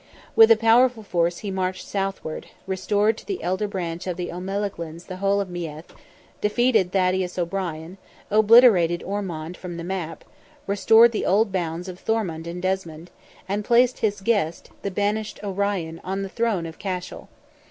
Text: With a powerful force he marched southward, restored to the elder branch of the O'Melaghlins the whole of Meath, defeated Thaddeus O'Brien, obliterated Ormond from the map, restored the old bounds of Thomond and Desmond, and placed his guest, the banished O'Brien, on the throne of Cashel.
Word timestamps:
With 0.35 0.49
a 0.49 0.57
powerful 0.57 1.03
force 1.03 1.37
he 1.45 1.51
marched 1.51 1.87
southward, 1.87 2.47
restored 2.65 3.19
to 3.19 3.25
the 3.27 3.43
elder 3.43 3.67
branch 3.67 4.07
of 4.07 4.17
the 4.17 4.31
O'Melaghlins 4.31 5.05
the 5.05 5.17
whole 5.17 5.39
of 5.39 5.47
Meath, 5.47 5.93
defeated 6.41 6.91
Thaddeus 6.91 7.37
O'Brien, 7.37 7.99
obliterated 8.31 9.03
Ormond 9.03 9.55
from 9.57 9.77
the 9.77 9.83
map, 9.83 10.23
restored 10.65 11.11
the 11.11 11.27
old 11.27 11.51
bounds 11.51 11.87
of 11.87 11.99
Thomond 11.99 12.47
and 12.47 12.59
Desmond, 12.63 13.11
and 13.47 13.63
placed 13.63 13.99
his 13.99 14.21
guest, 14.21 14.71
the 14.81 14.89
banished 14.89 15.39
O'Brien, 15.43 16.01
on 16.03 16.23
the 16.23 16.29
throne 16.29 16.65
of 16.65 16.79
Cashel. 16.79 17.29